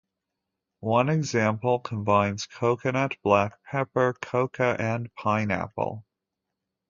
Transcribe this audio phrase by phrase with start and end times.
[0.79, 6.05] One example combines coconut, black pepper, cocoa and pineapple.